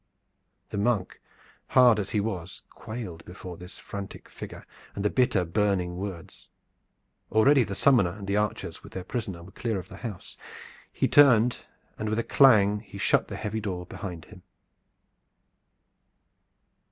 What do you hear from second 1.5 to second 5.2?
hard as he was, quailed before the frantic figure and the